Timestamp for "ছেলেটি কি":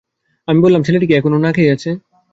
0.83-1.13